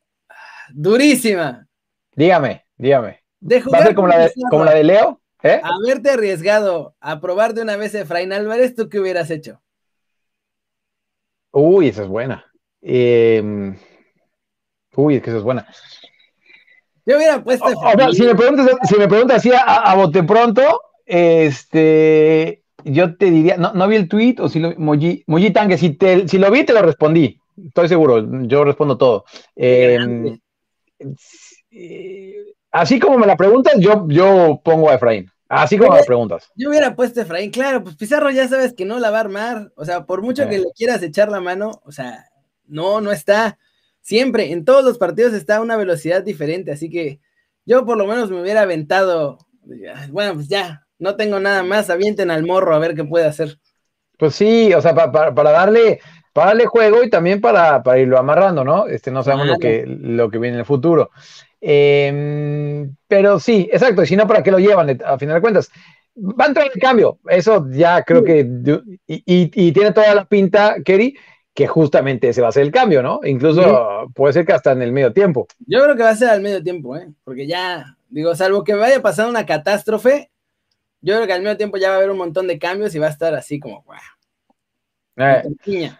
durísima. 0.73 1.67
dígame, 2.15 2.64
dígame. 2.77 3.21
De 3.39 3.55
¿Va 3.57 3.61
a 3.61 3.63
jugar 3.63 3.83
ser 3.83 3.95
como 3.95 4.07
la 4.07 4.17
de, 4.19 4.31
como 4.49 4.65
la 4.65 4.73
de 4.73 4.83
Leo? 4.83 5.21
¿Eh? 5.43 5.61
haberte 5.63 6.09
arriesgado 6.09 6.95
a 6.99 7.21
probar 7.21 7.53
de 7.53 7.61
una 7.61 7.77
vez 7.77 7.93
Efraín 7.93 8.33
Álvarez, 8.33 8.73
¿tú 8.73 8.89
qué 8.89 8.99
hubieras 8.99 9.29
hecho? 9.29 9.61
Uy, 11.51 11.89
esa 11.89 12.01
es 12.01 12.07
buena. 12.07 12.45
Eh, 12.81 13.75
uy, 14.95 15.15
es 15.15 15.21
que 15.21 15.29
esa 15.29 15.37
es 15.37 15.43
buena. 15.43 15.67
Yo 17.05 17.17
hubiera 17.17 17.43
puesto 17.43 17.65
O- 17.65 17.69
o 17.69 17.79
sea, 17.81 17.91
Efraín. 17.91 18.13
si 18.15 18.23
me 18.23 18.35
preguntas, 18.35 18.69
si 18.89 18.95
me 18.97 19.07
preguntas 19.07 19.37
así 19.37 19.51
a, 19.51 19.59
a 19.59 19.95
bote 19.95 20.23
pronto, 20.23 20.81
este, 21.05 22.63
yo 22.83 23.15
te 23.15 23.29
diría, 23.29 23.57
no, 23.57 23.73
no 23.73 23.87
vi 23.87 23.97
el 23.97 24.09
tweet 24.09 24.37
o 24.39 24.49
si 24.49 24.59
lo 24.59 24.73
Moji, 24.77 25.23
Moji 25.27 25.51
Tangue, 25.51 25.77
si, 25.77 25.91
te, 25.91 26.27
si 26.27 26.39
lo 26.39 26.49
vi, 26.49 26.63
te 26.65 26.73
lo 26.73 26.81
respondí. 26.81 27.39
Estoy 27.67 27.87
seguro, 27.87 28.25
yo 28.47 28.63
respondo 28.63 28.97
todo. 28.97 29.25
Eh, 29.55 29.93
grande. 29.93 30.39
eh, 31.69 32.45
así 32.75 32.99
como 32.99 33.17
me 33.17 33.25
la 33.25 33.37
preguntas, 33.37 33.73
yo, 33.79 34.05
yo 34.09 34.61
pongo 34.63 34.89
a 34.89 34.95
Efraín. 34.95 35.31
Así 35.47 35.77
como 35.77 35.91
me 35.91 35.99
la 35.99 36.03
preguntas. 36.03 36.51
Yo 36.55 36.69
hubiera 36.69 36.95
puesto 36.95 37.19
a 37.19 37.23
Efraín, 37.23 37.51
claro, 37.51 37.83
pues 37.83 37.95
Pizarro 37.95 38.29
ya 38.31 38.47
sabes 38.47 38.73
que 38.73 38.83
no 38.85 38.99
la 38.99 39.11
va 39.11 39.17
a 39.17 39.21
armar. 39.21 39.71
O 39.75 39.85
sea, 39.85 40.05
por 40.05 40.21
mucho 40.21 40.47
que 40.49 40.59
le 40.59 40.71
quieras 40.75 41.01
echar 41.01 41.29
la 41.29 41.39
mano, 41.39 41.81
o 41.85 41.91
sea, 41.91 42.25
no, 42.67 42.99
no 42.99 43.11
está. 43.11 43.57
Siempre, 44.01 44.51
en 44.51 44.65
todos 44.65 44.83
los 44.83 44.97
partidos 44.97 45.33
está 45.33 45.57
a 45.57 45.61
una 45.61 45.77
velocidad 45.77 46.21
diferente, 46.21 46.71
así 46.71 46.89
que 46.89 47.19
yo 47.65 47.85
por 47.85 47.97
lo 47.97 48.05
menos 48.05 48.29
me 48.29 48.41
hubiera 48.41 48.61
aventado. 48.61 49.37
Bueno, 50.11 50.35
pues 50.35 50.47
ya, 50.47 50.85
no 50.99 51.15
tengo 51.15 51.39
nada 51.39 51.63
más, 51.63 51.89
avienten 51.89 52.29
al 52.29 52.45
morro 52.45 52.75
a 52.75 52.79
ver 52.79 52.93
qué 52.93 53.03
puede 53.03 53.25
hacer. 53.25 53.57
Pues 54.17 54.35
sí, 54.35 54.73
o 54.73 54.81
sea, 54.81 54.93
pa- 54.95 55.11
pa- 55.11 55.33
para 55.33 55.51
darle, 55.51 55.99
para 56.33 56.47
darle 56.47 56.65
juego 56.65 57.03
y 57.03 57.09
también 57.09 57.41
para, 57.41 57.81
para 57.83 57.99
irlo 57.99 58.17
amarrando, 58.17 58.63
¿no? 58.63 58.87
Este, 58.87 59.11
no 59.11 59.23
sabemos 59.23 59.47
lo 59.47 59.59
que, 59.59 59.85
lo 59.87 60.29
que 60.29 60.37
viene 60.39 60.55
en 60.55 60.59
el 60.61 60.65
futuro. 60.65 61.11
Eh, 61.61 62.87
pero 63.07 63.39
sí, 63.39 63.67
exacto, 63.71 64.03
y 64.03 64.07
si 64.07 64.15
no, 64.15 64.27
¿para 64.27 64.43
qué 64.43 64.51
lo 64.51 64.59
llevan? 64.59 64.97
A 65.05 65.17
final 65.17 65.35
de 65.35 65.41
cuentas, 65.41 65.71
va 66.17 66.45
a 66.45 66.47
entrar 66.47 66.69
el 66.73 66.79
cambio, 66.79 67.19
eso 67.27 67.65
ya 67.71 68.03
creo 68.03 68.23
que, 68.23 68.39
y, 69.07 69.15
y- 69.25 69.51
y 69.67 69.71
tiene 69.71 69.91
toda 69.91 70.13
la 70.15 70.25
pinta, 70.25 70.75
Kerry, 70.83 71.15
que 71.53 71.67
justamente 71.67 72.29
ese 72.29 72.41
va 72.41 72.49
a 72.49 72.51
ser 72.51 72.63
el 72.63 72.71
cambio, 72.71 73.01
¿no? 73.01 73.19
Incluso 73.23 74.07
puede 74.13 74.33
ser 74.33 74.45
que 74.45 74.53
hasta 74.53 74.73
en 74.73 74.81
el 74.81 74.91
medio 74.91 75.11
tiempo. 75.13 75.47
Yo 75.65 75.81
creo 75.83 75.95
que 75.95 76.03
va 76.03 76.09
a 76.09 76.15
ser 76.15 76.29
al 76.29 76.41
medio 76.41 76.61
tiempo, 76.61 76.95
¿eh? 76.97 77.07
Porque 77.23 77.47
ya, 77.47 77.97
digo, 78.09 78.35
salvo 78.35 78.63
que 78.63 78.75
vaya 78.75 78.97
a 78.97 79.01
pasar 79.01 79.27
una 79.29 79.45
catástrofe, 79.45 80.29
yo 81.05 81.15
creo 81.15 81.27
que 81.27 81.33
al 81.33 81.41
medio 81.43 81.57
tiempo 81.57 81.77
ya 81.77 81.89
va 81.89 81.95
a 81.95 81.97
haber 81.99 82.11
un 82.11 82.17
montón 82.17 82.47
de 82.47 82.59
cambios 82.59 82.95
y 82.95 82.99
va 82.99 83.07
a 83.07 83.11
estar 83.11 83.33
así 83.35 83.59
como, 83.59 83.83
guau, 83.83 83.99
Eh, 85.17 85.43
piña. 85.63 85.99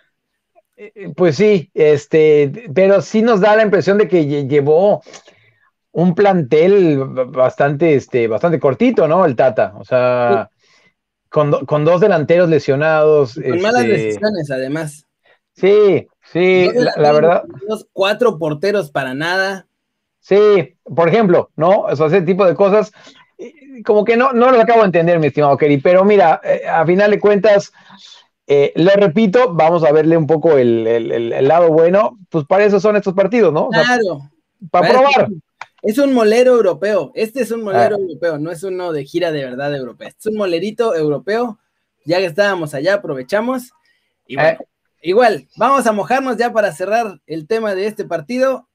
Eh, 0.77 1.13
Pues 1.15 1.38
sí, 1.38 1.71
este, 1.74 2.51
pero 2.74 3.01
sí 3.01 3.21
nos 3.21 3.39
da 3.41 3.55
la 3.55 3.63
impresión 3.63 3.97
de 3.97 4.07
que 4.07 4.24
lle- 4.27 4.47
llevó 4.47 5.01
un 5.91 6.15
plantel 6.15 7.00
bastante, 7.29 7.95
este, 7.95 8.27
bastante 8.27 8.59
cortito, 8.59 9.07
¿no? 9.07 9.25
El 9.25 9.35
Tata, 9.35 9.74
o 9.77 9.85
sea, 9.85 10.50
con, 11.29 11.51
do- 11.51 11.65
con 11.65 11.85
dos 11.85 12.01
delanteros 12.01 12.50
lesionados. 12.50 13.35
Con 13.38 13.62
malas 13.62 13.83
este, 13.85 13.93
decisiones, 13.93 14.51
además. 14.51 15.05
Sí, 15.53 16.07
sí, 16.33 16.69
la, 16.75 16.93
la 16.97 17.12
verdad, 17.13 17.43
Cuatro 17.93 18.38
porteros 18.38 18.91
para 18.91 19.13
nada. 19.13 19.67
sí, 20.19 20.77
por 20.83 21.07
ejemplo, 21.09 21.51
¿no? 21.55 21.81
O 21.81 21.95
sea, 21.95 22.07
ese 22.07 22.21
tipo 22.21 22.45
de 22.45 22.55
cosas, 22.55 22.91
eh, 22.91 23.25
como 23.86 24.04
que 24.06 24.15
no, 24.18 24.32
no 24.34 24.51
lo 24.51 24.60
acabo 24.62 24.80
de 24.82 24.86
entender, 24.88 25.20
mi 25.20 25.27
estimado 25.27 25.58
Kerry, 25.58 25.77
pero 25.77 26.04
mira, 26.06 26.39
eh, 26.44 26.62
a 26.68 26.86
final 26.86 27.12
de 27.12 27.20
cuentas, 27.20 27.72
eh, 28.48 28.72
lo 28.75 28.92
repito, 28.92 29.54
vamos 29.54 29.84
a 29.84 29.92
verle 29.92 30.18
un 30.18 30.27
poco 30.27 30.58
el, 30.58 30.86
el- 30.88 31.12
el- 31.12 31.34
el 31.34 31.48
lado 31.48 31.70
bueno, 31.70 32.18
pues 32.30 32.46
para 32.46 32.63
eso 32.65 32.80
son 32.80 32.96
estos 32.96 33.13
partidos, 33.13 33.51
¿no? 33.54 33.68
O 33.68 33.72
sea, 33.72 33.84
Claro. 33.84 34.30
para 34.72 34.88
Parece 34.88 35.04
probar. 35.13 35.30
Es 35.82 35.98
un 36.00 36.13
molero 36.13 36.56
europeo. 36.56 37.12
Este 37.13 37.42
es 37.42 37.51
un 37.51 37.62
molero 37.63 37.96
Ah. 37.96 38.00
europeo, 38.01 38.38
no 38.39 38.50
es 38.51 38.63
uno 38.63 38.92
de 38.92 39.06
gira 39.06 39.32
de 39.32 39.44
verdad 39.46 39.75
europea. 39.75 40.08
Es 40.08 40.25
un 40.25 40.36
molerito 40.36 40.96
europeo. 40.96 41.60
Ya 42.06 42.18
que 42.20 42.25
estábamos 42.25 42.74
allá, 42.74 42.96
aprovechamos. 42.96 43.72
Y 44.27 44.36
bueno, 44.36 44.60
Eh. 44.62 44.68
igual, 45.01 45.48
vamos 45.58 45.86
a 45.86 45.92
mojarnos 45.92 46.38
ya 46.38 46.51
para 46.54 46.72
cerrar 46.72 47.20
el 47.27 47.46
tema 47.48 47.75
de 47.75 47.86
este 47.88 48.06
partido. 48.06 48.68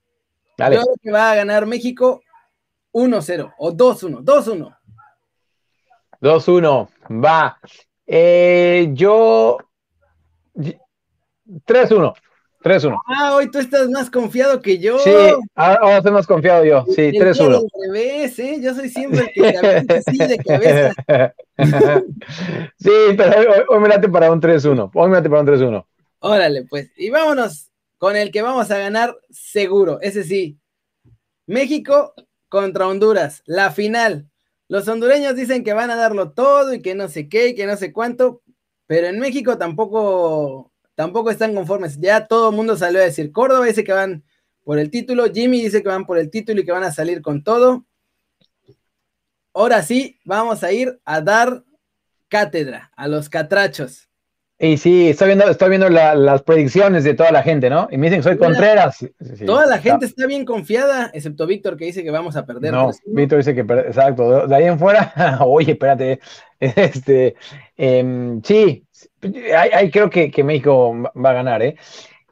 Dale. 0.56 0.76
Yo 0.76 0.82
creo 0.82 0.94
que 1.02 1.10
va 1.10 1.30
a 1.32 1.34
ganar 1.36 1.66
México 1.66 2.22
1-0 2.92 3.54
o 3.58 3.72
2-1. 3.72 4.22
2-1. 4.22 4.76
2-1, 6.20 6.88
va. 7.24 7.58
Eh, 8.06 8.90
yo. 8.92 9.58
3-1. 11.66 12.14
3-1. 12.62 13.00
Ah, 13.06 13.34
hoy 13.34 13.50
tú 13.50 13.58
estás 13.58 13.88
más 13.88 14.10
confiado 14.10 14.60
que 14.60 14.78
yo. 14.78 14.98
Sí, 14.98 15.10
ahora 15.54 15.96
estoy 15.96 16.12
más 16.12 16.26
confiado 16.26 16.62
yo. 16.64 16.84
Sí, 16.94 17.10
3-1. 17.12 17.66
revés, 17.86 18.38
¿eh? 18.38 18.58
Yo 18.60 18.74
soy 18.74 18.90
siempre 18.90 19.32
el 19.34 19.86
que 19.86 20.02
sí 20.02 20.18
de 20.18 20.36
cabeza. 20.38 20.92
sí, 22.76 22.90
pero 23.16 23.38
hoy, 23.38 23.62
hoy, 23.66 23.80
me 23.80 23.88
late 23.88 24.10
para 24.10 24.30
un 24.30 24.42
3-1. 24.42 24.90
Hoy 24.92 25.08
me 25.08 25.16
late 25.16 25.30
para 25.30 25.40
un 25.40 25.48
3-1. 25.48 25.86
Órale, 26.18 26.66
pues. 26.68 26.92
Y 26.96 27.08
vámonos 27.08 27.70
con 27.96 28.14
el 28.14 28.30
que 28.30 28.42
vamos 28.42 28.70
a 28.70 28.78
ganar 28.78 29.16
seguro. 29.30 29.98
Ese 30.02 30.22
sí. 30.22 30.58
México 31.46 32.12
contra 32.50 32.86
Honduras. 32.86 33.42
La 33.46 33.70
final. 33.70 34.28
Los 34.68 34.86
hondureños 34.86 35.34
dicen 35.34 35.64
que 35.64 35.72
van 35.72 35.90
a 35.90 35.96
darlo 35.96 36.32
todo 36.32 36.74
y 36.74 36.82
que 36.82 36.94
no 36.94 37.08
sé 37.08 37.30
qué 37.30 37.48
y 37.48 37.54
que 37.54 37.66
no 37.66 37.78
sé 37.78 37.94
cuánto. 37.94 38.42
Pero 38.86 39.06
en 39.06 39.18
México 39.18 39.56
tampoco 39.56 40.70
tampoco 41.00 41.30
están 41.30 41.54
conformes. 41.54 41.98
Ya 41.98 42.26
todo 42.26 42.50
el 42.50 42.56
mundo 42.56 42.76
salió 42.76 43.00
a 43.00 43.04
decir, 43.04 43.32
Córdoba 43.32 43.64
dice 43.64 43.84
que 43.84 43.92
van 43.94 44.22
por 44.64 44.78
el 44.78 44.90
título, 44.90 45.32
Jimmy 45.32 45.62
dice 45.62 45.82
que 45.82 45.88
van 45.88 46.04
por 46.04 46.18
el 46.18 46.30
título 46.30 46.60
y 46.60 46.64
que 46.66 46.72
van 46.72 46.84
a 46.84 46.92
salir 46.92 47.22
con 47.22 47.42
todo. 47.42 47.86
Ahora 49.54 49.82
sí, 49.82 50.20
vamos 50.26 50.62
a 50.62 50.72
ir 50.72 51.00
a 51.06 51.22
dar 51.22 51.64
cátedra 52.28 52.92
a 52.94 53.08
los 53.08 53.30
catrachos. 53.30 54.09
Y 54.62 54.76
sí, 54.76 55.08
estoy 55.08 55.28
viendo, 55.28 55.48
estoy 55.48 55.70
viendo 55.70 55.88
las 55.88 56.42
predicciones 56.42 57.02
de 57.02 57.14
toda 57.14 57.32
la 57.32 57.42
gente, 57.42 57.70
¿no? 57.70 57.88
Y 57.90 57.96
me 57.96 58.08
dicen 58.08 58.20
que 58.20 58.24
soy 58.24 58.36
Contreras. 58.36 58.98
toda 59.46 59.64
la 59.64 59.78
gente 59.78 60.04
está 60.04 60.26
bien 60.26 60.44
confiada, 60.44 61.10
excepto 61.14 61.46
Víctor 61.46 61.78
que 61.78 61.86
dice 61.86 62.04
que 62.04 62.10
vamos 62.10 62.36
a 62.36 62.44
perder. 62.44 62.74
No, 62.74 62.90
Víctor 63.06 63.38
dice 63.38 63.54
que, 63.54 63.62
exacto, 63.62 64.46
de 64.46 64.54
ahí 64.54 64.64
en 64.64 64.78
fuera, 64.78 65.14
oye, 65.40 65.72
espérate, 65.72 66.20
este, 66.60 67.36
em, 67.78 68.42
sí, 68.42 68.84
ahí, 69.56 69.90
creo 69.90 70.10
que, 70.10 70.44
México 70.44 70.94
va 71.16 71.30
a 71.30 71.34
ganar, 71.34 71.62
¿eh? 71.62 71.76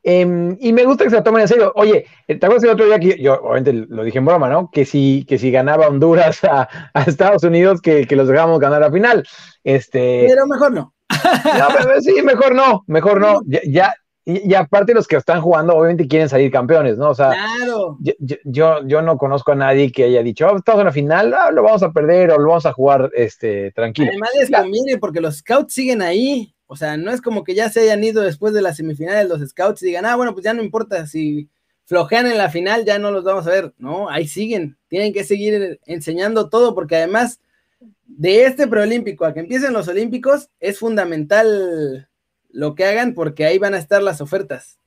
Em, 0.03 0.55
y 0.61 0.75
me 0.75 0.85
gusta 0.85 1.05
que 1.05 1.11
se 1.11 1.17
lo 1.17 1.23
tomen 1.23 1.43
en 1.43 1.49
serio. 1.49 1.73
Oye, 1.77 2.05
¿te 2.27 2.35
acuerdas 2.35 2.65
el 2.65 2.71
otro 2.71 2.85
día 2.85 2.99
que 2.99 3.21
yo, 3.23 3.41
obviamente 3.41 3.73
lo 3.73 4.05
dije 4.05 4.19
en 4.19 4.27
broma, 4.27 4.51
¿no? 4.51 4.71
Que 4.71 4.85
si, 4.85 5.25
que 5.27 5.39
si 5.39 5.51
ganaba 5.51 5.89
Honduras 5.89 6.41
a, 6.45 6.69
Estados 7.07 7.43
Unidos, 7.43 7.81
que, 7.81 8.07
los 8.11 8.29
dejábamos 8.29 8.61
ganar 8.61 8.83
a 8.83 8.93
final. 8.93 9.27
Este... 9.65 10.27
Pero 10.29 10.47
mejor 10.47 10.73
no. 10.73 10.95
No 11.09 12.01
sí, 12.01 12.23
mejor 12.23 12.55
no, 12.55 12.85
mejor 12.87 13.21
no. 13.21 13.41
Ya, 13.47 13.95
y, 14.31 14.53
aparte 14.53 14.93
los 14.93 15.09
que 15.09 15.17
están 15.17 15.41
jugando, 15.41 15.75
obviamente 15.75 16.07
quieren 16.07 16.29
salir 16.29 16.51
campeones, 16.51 16.99
¿no? 16.99 17.09
O 17.09 17.15
sea, 17.15 17.31
claro. 17.31 17.97
yo, 18.45 18.85
yo, 18.85 19.01
no 19.01 19.17
conozco 19.17 19.53
a 19.53 19.55
nadie 19.55 19.91
que 19.91 20.05
haya 20.05 20.23
dicho, 20.23 20.47
oh, 20.47 20.59
estamos 20.59 20.81
en 20.81 20.87
la 20.87 20.93
final, 20.93 21.33
ah, 21.33 21.51
lo 21.51 21.63
vamos 21.63 21.83
a 21.83 21.93
perder 21.93 22.31
o 22.33 22.39
lo 22.39 22.49
vamos 22.49 22.67
a 22.67 22.75
jugar 22.75 23.11
este, 23.15 23.73
tranquilo. 23.73 24.11
Además 24.11 24.31
les 24.39 24.51
conviene 24.51 24.99
porque 24.99 25.23
los 25.23 25.39
scouts 25.39 25.73
siguen 25.73 26.03
ahí. 26.03 26.55
O 26.67 26.77
sea, 26.77 26.99
no 26.99 27.11
es 27.11 27.23
como 27.23 27.43
que 27.43 27.55
ya 27.55 27.71
se 27.71 27.81
hayan 27.81 28.05
ido 28.05 28.21
después 28.21 28.53
de 28.53 28.61
las 28.61 28.77
semifinales 28.77 29.27
los 29.27 29.41
scouts 29.49 29.83
y 29.83 29.87
digan, 29.87 30.05
ah, 30.05 30.17
bueno, 30.17 30.35
pues 30.35 30.45
ya 30.45 30.53
no 30.53 30.63
importa, 30.63 31.07
si 31.07 31.49
flojean 31.87 32.27
en 32.27 32.37
la 32.37 32.51
final 32.51 32.85
ya 32.85 32.99
no 32.99 33.11
los 33.11 33.25
vamos 33.25 33.47
a 33.47 33.51
ver. 33.51 33.73
No, 33.79 34.11
ahí 34.11 34.29
siguen, 34.29 34.77
tienen 34.89 35.15
que 35.15 35.25
seguir 35.25 35.81
enseñando 35.87 36.51
todo 36.51 36.75
porque 36.75 36.97
además 36.97 37.41
de 38.05 38.45
este 38.45 38.67
preolímpico 38.67 39.25
a 39.25 39.35
que 39.35 39.41
empiecen 39.41 39.73
los 39.73 39.89
olímpicos 39.89 40.49
es 40.61 40.79
fundamental 40.79 42.09
lo 42.51 42.75
que 42.75 42.85
hagan 42.85 43.15
porque 43.15 43.45
ahí 43.45 43.59
van 43.59 43.75
a 43.75 43.79
estar 43.79 44.03
las 44.03 44.21
ofertas. 44.21 44.79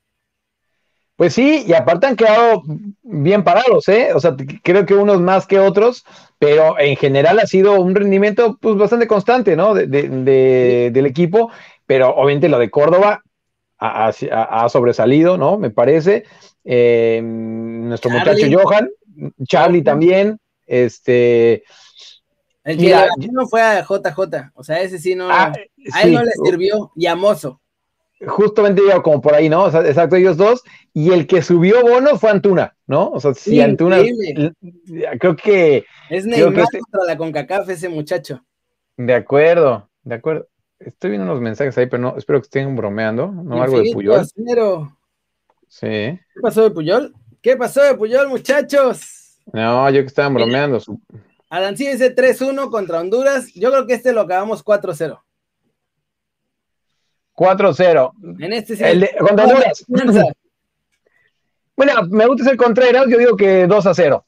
Pues 1.16 1.36
sí, 1.36 1.64
y 1.68 1.74
aparte 1.74 2.08
han 2.08 2.16
quedado 2.16 2.64
bien 3.04 3.44
parados, 3.44 3.88
¿eh? 3.90 4.10
O 4.16 4.20
sea, 4.20 4.36
creo 4.64 4.88
que 4.88 4.96
unos 4.96 5.22
más 5.22 5.46
que 5.46 5.60
otros, 5.60 6.04
pero 6.40 6.80
en 6.80 6.96
general 6.96 7.38
ha 7.38 7.46
sido 7.46 7.80
un 7.80 7.94
rendimiento 7.94 8.58
pues 8.60 8.76
bastante 8.76 9.06
constante, 9.06 9.56
¿no? 9.56 9.76
del 9.76 11.06
equipo 11.06 11.52
pero 11.92 12.16
obviamente 12.16 12.48
lo 12.48 12.58
de 12.58 12.72
Córdoba 12.72 13.22
ha, 13.78 14.70
sobresalido, 14.70 15.38
¿no? 15.38 15.58
Me 15.58 15.72
parece. 15.72 16.24
Eh, 16.64 17.20
nuestro 17.22 18.10
muchacho 18.10 18.48
Johan, 18.50 18.90
Charlie 19.46 19.82
también, 19.82 20.40
este... 20.66 21.64
El 22.64 22.78
que 22.78 23.28
no 23.32 23.48
fue 23.48 23.62
a 23.62 23.82
JJ, 23.82 24.52
o 24.54 24.64
sea, 24.64 24.82
ese 24.82 25.00
sí 25.00 25.16
no, 25.16 25.30
ah, 25.32 25.52
a 25.94 26.02
él 26.04 26.14
no 26.14 26.24
le 26.24 26.32
sirvió, 26.44 26.92
y 26.96 27.08
a 27.08 27.16
Mozo. 27.16 27.60
Justamente 28.28 28.84
iba 28.84 29.02
como 29.02 29.20
por 29.20 29.34
ahí, 29.34 29.50
¿no? 29.50 29.64
O 29.64 29.72
sea, 29.72 29.82
exacto, 29.82 30.16
ellos 30.16 30.38
dos, 30.38 30.62
y 30.94 31.12
el 31.12 31.26
que 31.26 31.42
subió 31.42 31.82
Bono 31.82 32.20
fue 32.20 32.30
Antuna, 32.30 32.76
¿no? 32.86 33.10
O 33.10 33.20
sea, 33.20 33.34
si 33.34 33.60
Antuna, 33.62 33.98
creo 35.20 35.36
que... 35.36 35.86
Es 36.10 36.26
Neymar 36.26 36.60
este 36.60 36.80
contra 36.80 37.06
la 37.08 37.18
CONCACAF 37.18 37.70
ese 37.70 37.90
muchacho. 37.90 38.44
De 38.98 39.16
acuerdo, 39.16 39.90
de 40.04 40.16
acuerdo. 40.16 40.48
Estoy 40.78 41.12
viendo 41.12 41.32
unos 41.32 41.42
mensajes 41.42 41.78
ahí, 41.78 41.86
pero 41.86 42.02
no, 42.02 42.18
espero 42.18 42.40
que 42.40 42.46
estén 42.46 42.76
bromeando, 42.76 43.28
¿no? 43.28 43.62
Algo 43.62 43.80
de 43.80 43.92
Puyol. 43.94 44.26
Sí. 45.68 45.88
¿Qué 45.88 46.42
pasó 46.42 46.64
de 46.64 46.72
Puyol? 46.72 47.14
¿Qué 47.42 47.56
pasó 47.56 47.84
de 47.84 47.96
Puyol, 47.96 48.28
muchachos? 48.28 49.40
No, 49.54 49.90
yo 49.90 50.02
que 50.02 50.08
estaban 50.08 50.34
bromeando. 50.34 50.80
Adancí 51.52 51.88
dice 51.88 52.16
3-1 52.16 52.72
contra 52.72 53.00
Honduras. 53.00 53.54
Yo 53.54 53.70
creo 53.70 53.86
que 53.86 53.94
este 53.94 54.12
lo 54.12 54.22
acabamos 54.22 54.66
4-0. 54.66 55.22
4-0. 57.36 58.12
En 58.40 58.54
este 58.54 58.76
sí. 58.76 58.84
El 58.84 59.02
de, 59.02 59.16
contra 59.20 59.46
Honduras. 59.46 59.86
bueno, 61.76 61.94
me 62.10 62.26
gusta 62.26 62.46
ser 62.46 62.58
Contreras, 62.58 63.06
yo 63.08 63.20
digo 63.20 63.38
que 63.38 63.68
2 63.68 63.88
0. 63.94 64.26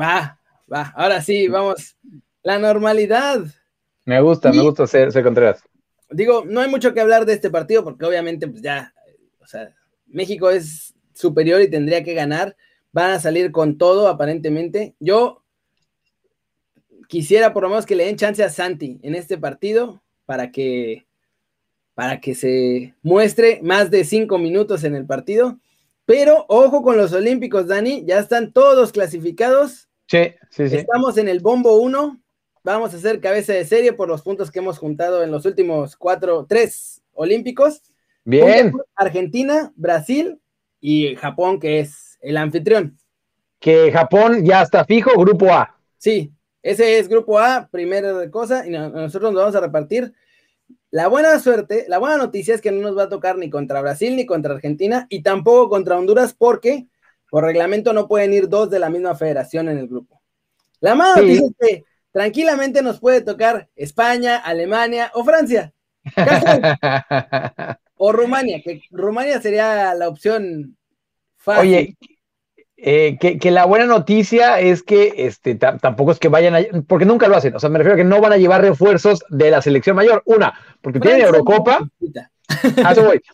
Va, 0.00 0.38
va. 0.72 0.92
Ahora 0.96 1.20
sí, 1.20 1.48
vamos. 1.48 1.96
La 2.42 2.58
normalidad. 2.58 3.40
Me 4.06 4.20
gusta, 4.22 4.50
me 4.50 4.62
gusta 4.62 4.86
ser, 4.86 5.12
ser 5.12 5.22
Contreras 5.22 5.62
digo, 6.10 6.44
no 6.46 6.60
hay 6.60 6.68
mucho 6.68 6.92
que 6.92 7.00
hablar 7.00 7.24
de 7.24 7.32
este 7.32 7.50
partido 7.50 7.84
porque 7.84 8.04
obviamente 8.04 8.48
pues 8.48 8.62
ya, 8.62 8.92
o 9.40 9.46
sea, 9.46 9.74
México 10.06 10.50
es 10.50 10.94
superior 11.14 11.60
y 11.60 11.70
tendría 11.70 12.02
que 12.04 12.14
ganar. 12.14 12.56
Van 12.92 13.12
a 13.12 13.20
salir 13.20 13.52
con 13.52 13.78
todo 13.78 14.08
aparentemente. 14.08 14.96
Yo 14.98 15.39
quisiera 17.10 17.52
por 17.52 17.64
lo 17.64 17.68
menos 17.68 17.84
que 17.84 17.96
le 17.96 18.06
den 18.06 18.16
chance 18.16 18.42
a 18.42 18.48
Santi 18.48 19.00
en 19.02 19.16
este 19.16 19.36
partido 19.36 20.00
para 20.24 20.50
que 20.50 21.04
para 21.94 22.20
que 22.20 22.34
se 22.34 22.94
muestre 23.02 23.60
más 23.62 23.90
de 23.90 24.04
cinco 24.04 24.38
minutos 24.38 24.84
en 24.84 24.94
el 24.94 25.04
partido. 25.04 25.58
Pero 26.06 26.46
ojo 26.48 26.82
con 26.82 26.96
los 26.96 27.12
Olímpicos, 27.12 27.66
Dani, 27.66 28.04
ya 28.06 28.20
están 28.20 28.52
todos 28.52 28.92
clasificados. 28.92 29.88
Sí, 30.06 30.32
sí, 30.48 30.68
sí. 30.68 30.76
Estamos 30.76 31.18
en 31.18 31.28
el 31.28 31.40
bombo 31.40 31.76
1 31.80 32.20
vamos 32.62 32.92
a 32.92 32.96
hacer 32.96 33.20
cabeza 33.20 33.52
de 33.52 33.64
serie 33.64 33.92
por 33.92 34.08
los 34.08 34.22
puntos 34.22 34.50
que 34.50 34.58
hemos 34.58 34.78
juntado 34.78 35.22
en 35.22 35.30
los 35.30 35.44
últimos 35.46 35.96
cuatro, 35.96 36.46
tres 36.48 37.02
olímpicos. 37.12 37.82
Bien. 38.24 38.72
Argentina, 38.94 39.72
Brasil 39.76 40.40
y 40.80 41.16
Japón, 41.16 41.58
que 41.58 41.80
es 41.80 42.18
el 42.20 42.36
anfitrión. 42.36 42.98
Que 43.58 43.90
Japón 43.92 44.44
ya 44.44 44.62
está 44.62 44.84
fijo, 44.84 45.10
grupo 45.18 45.52
A. 45.52 45.76
Sí, 45.98 46.32
ese 46.62 46.98
es 46.98 47.08
grupo 47.08 47.38
A, 47.38 47.68
primera 47.70 48.30
cosa, 48.30 48.66
y 48.66 48.70
nosotros 48.70 49.32
nos 49.32 49.42
vamos 49.42 49.54
a 49.56 49.60
repartir. 49.60 50.12
La 50.90 51.08
buena 51.08 51.38
suerte, 51.38 51.86
la 51.88 51.98
buena 51.98 52.16
noticia 52.16 52.54
es 52.54 52.60
que 52.60 52.72
no 52.72 52.80
nos 52.80 52.96
va 52.96 53.04
a 53.04 53.08
tocar 53.08 53.38
ni 53.38 53.48
contra 53.48 53.80
Brasil 53.80 54.16
ni 54.16 54.26
contra 54.26 54.54
Argentina 54.54 55.06
y 55.08 55.22
tampoco 55.22 55.68
contra 55.68 55.96
Honduras 55.96 56.34
porque 56.34 56.86
por 57.30 57.44
reglamento 57.44 57.92
no 57.92 58.08
pueden 58.08 58.34
ir 58.34 58.48
dos 58.48 58.70
de 58.70 58.80
la 58.80 58.90
misma 58.90 59.14
federación 59.14 59.68
en 59.68 59.78
el 59.78 59.88
grupo. 59.88 60.20
La 60.80 60.94
mala 60.94 61.16
noticia 61.16 61.46
es 61.46 61.54
que 61.58 61.84
tranquilamente 62.10 62.82
nos 62.82 62.98
puede 62.98 63.20
tocar 63.20 63.68
España, 63.76 64.36
Alemania 64.36 65.12
o 65.14 65.24
Francia. 65.24 65.72
o 67.96 68.12
Rumania, 68.12 68.60
que 68.62 68.80
Rumania 68.90 69.40
sería 69.40 69.94
la 69.94 70.08
opción 70.08 70.76
fácil. 71.36 71.68
Oye, 71.68 71.96
eh, 72.82 73.18
que, 73.18 73.50
la 73.50 73.66
buena 73.66 73.86
noticia 73.86 74.60
es 74.60 74.82
que 74.82 75.12
este, 75.18 75.54
tampoco 75.54 76.12
es 76.12 76.18
que 76.18 76.28
vayan 76.28 76.54
a, 76.54 76.60
porque 76.86 77.04
nunca 77.04 77.28
lo 77.28 77.36
hacen, 77.36 77.54
o 77.54 77.60
sea, 77.60 77.68
me 77.68 77.78
refiero 77.78 77.94
a 77.94 77.98
que 77.98 78.04
no 78.04 78.20
van 78.20 78.32
a 78.32 78.36
llevar 78.36 78.62
refuerzos 78.62 79.24
de 79.28 79.50
la 79.50 79.60
selección 79.60 79.96
mayor. 79.96 80.22
Una, 80.24 80.54
porque 80.80 81.00
tienen 81.00 81.22
Eurocopa. 81.22 81.80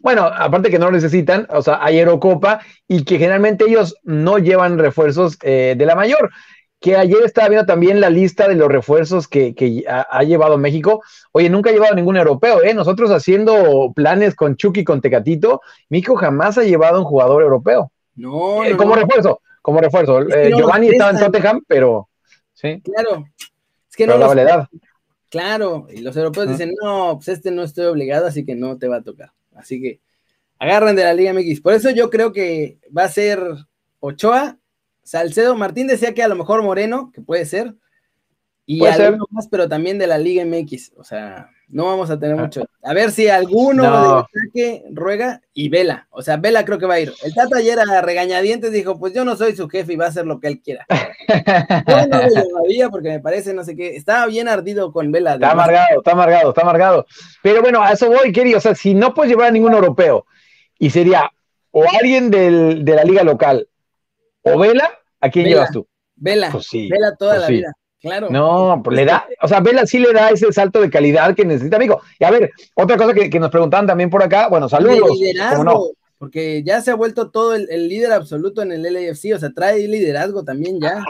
Bueno, 0.02 0.26
aparte 0.26 0.70
que 0.70 0.78
no 0.78 0.86
lo 0.86 0.92
necesitan, 0.92 1.46
o 1.48 1.62
sea, 1.62 1.78
hay 1.82 1.98
Eurocopa 1.98 2.60
y 2.86 3.02
que 3.04 3.18
generalmente 3.18 3.64
ellos 3.66 3.96
no 4.04 4.36
llevan 4.38 4.78
refuerzos 4.78 5.38
eh, 5.42 5.74
de 5.76 5.86
la 5.86 5.94
mayor 5.94 6.30
que 6.80 6.96
ayer 6.96 7.22
estaba 7.24 7.48
viendo 7.48 7.66
también 7.66 8.00
la 8.00 8.10
lista 8.10 8.48
de 8.48 8.54
los 8.54 8.68
refuerzos 8.68 9.26
que, 9.26 9.84
ha, 9.88 10.22
llevado 10.22 10.58
México. 10.58 11.02
Oye, 11.32 11.48
nunca 11.48 11.70
ha 11.70 11.72
llevado 11.72 11.94
ningún 11.94 12.16
europeo, 12.16 12.62
¿eh? 12.62 12.74
Nosotros 12.74 13.10
haciendo 13.10 13.92
planes 13.94 14.34
con 14.34 14.56
Chucky, 14.56 14.84
con 14.84 15.00
Tecatito, 15.00 15.62
México 15.88 16.16
jamás 16.16 16.58
ha 16.58 16.62
llevado 16.62 17.00
un 17.00 17.04
jugador 17.04 17.42
europeo. 17.42 17.90
No, 18.16 18.64
eh, 18.64 18.76
como 18.76 18.94
refuerzo, 18.94 19.40
como 19.62 19.80
refuerzo. 19.80 20.20
Eh, 20.23 20.52
Giovanni 20.56 20.88
estaba 20.88 21.11
en 21.11 21.18
Tottenham, 21.18 21.62
pero 21.66 22.08
sí. 22.54 22.80
Claro. 22.82 23.26
Es 23.88 23.96
que 23.96 24.06
no 24.06 24.35
la 24.35 24.42
edad. 24.42 24.68
Claro, 25.28 25.87
y 25.90 26.00
los 26.00 26.16
europeos 26.16 26.49
dicen, 26.49 26.73
no, 26.82 27.16
pues 27.16 27.28
este 27.28 27.50
no 27.50 27.62
estoy 27.62 27.87
obligado, 27.87 28.26
así 28.26 28.44
que 28.44 28.54
no 28.54 28.78
te 28.78 28.88
va 28.88 28.96
a 28.96 29.02
tocar. 29.02 29.32
Así 29.54 29.80
que 29.80 30.00
agarran 30.58 30.96
de 30.96 31.04
la 31.04 31.14
Liga 31.14 31.32
MX. 31.32 31.61
Por 31.61 31.75
eso 31.75 31.90
yo 31.90 32.11
creo 32.11 32.32
que 32.32 32.78
va 32.96 33.04
a 33.04 33.08
ser 33.08 33.42
Ochoa 34.00 34.58
Salcedo, 35.06 35.54
Martín 35.54 35.87
decía 35.87 36.14
que 36.14 36.23
a 36.25 36.28
lo 36.28 36.35
mejor 36.35 36.64
Moreno, 36.64 37.12
que 37.14 37.20
puede 37.20 37.46
ser. 37.46 37.76
Y 38.66 38.85
algunos 38.85 39.28
más, 39.30 39.46
pero 39.49 39.68
también 39.68 39.96
de 39.96 40.08
la 40.08 40.18
Liga 40.18 40.44
MX. 40.44 40.92
O 40.96 41.04
sea, 41.04 41.50
no 41.68 41.87
vamos 41.87 42.11
a 42.11 42.18
tener 42.18 42.37
ah. 42.37 42.42
mucho. 42.42 42.64
A 42.82 42.92
ver 42.92 43.12
si 43.12 43.28
alguno 43.28 43.82
de 43.82 44.25
ataque 44.42 44.85
ruega 44.90 45.40
y 45.54 45.68
Vela. 45.68 46.08
O 46.11 46.20
sea, 46.20 46.37
Vela 46.37 46.64
creo 46.64 46.78
que 46.78 46.87
va 46.87 46.94
a 46.94 47.00
ir. 47.00 47.12
El 47.23 47.32
Tata 47.32 47.58
ayer 47.58 47.78
a 47.78 48.02
regañadientes 48.02 48.73
dijo, 48.73 48.99
pues 48.99 49.14
yo 49.14 49.25
no 49.25 49.37
soy 49.37 49.54
su 49.54 49.68
jefe 49.68 49.92
y 49.92 49.96
va 49.96 50.06
a 50.06 50.08
hacer 50.08 50.26
lo 50.26 50.40
que 50.40 50.49
él 50.49 50.61
quiera. 50.61 50.85
yo 51.88 52.06
no 52.08 52.23
lo 52.23 52.28
llamaría 52.28 52.88
porque 52.88 53.08
me 53.08 53.20
parece, 53.20 53.54
no 53.54 53.62
sé 53.62 53.76
qué, 53.76 53.94
estaba 53.94 54.26
bien 54.26 54.49
ardido 54.49 54.92
con 54.92 55.12
Vela. 55.12 55.35
Está 55.35 55.52
amargado, 55.52 55.99
está 55.99 56.12
amargado, 56.12 56.49
está 56.49 56.62
amargado. 56.62 57.06
Pero 57.42 57.62
bueno, 57.62 57.80
a 57.82 57.92
eso 57.92 58.08
voy, 58.08 58.32
querido. 58.32 58.58
O 58.58 58.61
sea, 58.61 58.75
si 58.75 58.94
no 58.94 59.14
puedes 59.14 59.30
llevar 59.30 59.49
a 59.49 59.52
ningún 59.52 59.75
europeo 59.75 60.26
y 60.78 60.90
sería 60.90 61.30
o 61.70 61.85
alguien 62.00 62.30
del, 62.30 62.85
de 62.85 62.94
la 62.94 63.04
liga 63.04 63.23
local 63.23 63.68
o 64.42 64.58
Vela, 64.58 64.90
¿a 65.20 65.30
quién 65.30 65.46
llevas 65.46 65.70
tú? 65.70 65.87
Vela, 66.16 66.50
pues 66.50 66.68
Vela 66.73 67.14
toda 67.16 67.35
pues 67.35 67.42
la 67.42 67.49
vida. 67.49 67.73
Claro. 68.00 68.28
No, 68.30 68.82
pues 68.84 68.96
le 68.96 69.04
da, 69.04 69.26
o 69.42 69.48
sea, 69.48 69.60
Vela 69.60 69.86
sí 69.86 69.98
le 69.98 70.12
da 70.12 70.30
ese 70.30 70.52
salto 70.52 70.80
de 70.80 70.90
calidad 70.90 71.34
que 71.34 71.44
necesita, 71.44 71.76
amigo. 71.76 72.00
Y 72.18 72.24
a 72.24 72.30
ver, 72.30 72.50
otra 72.74 72.96
cosa 72.96 73.14
que, 73.14 73.40
nos 73.40 73.50
preguntaban 73.50 73.86
también 73.86 74.10
por 74.10 74.22
acá, 74.22 74.48
bueno, 74.48 74.68
saludos. 74.68 75.18
liderazgo, 75.18 75.92
porque 76.18 76.62
ya 76.64 76.80
se 76.80 76.90
ha 76.90 76.94
vuelto 76.94 77.30
todo 77.30 77.54
el, 77.54 77.88
líder 77.88 78.12
absoluto 78.12 78.62
en 78.62 78.72
el 78.72 78.82
LAFC, 78.82 79.34
o 79.34 79.38
sea, 79.38 79.50
trae 79.52 79.86
liderazgo 79.86 80.44
también 80.44 80.80
ya. 80.80 81.04